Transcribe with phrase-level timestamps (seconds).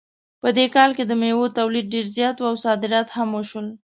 [0.41, 3.67] په دې کال کې د میوو تولید ډېر زیات و او صادرات هم وشول